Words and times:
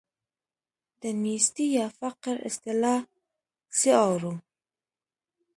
د 1.01 1.03
نیستۍ 1.21 1.67
یا 1.79 1.87
فقر 1.99 2.35
اصطلاح 2.49 3.01
چې 3.77 3.89
اورو. 4.05 4.33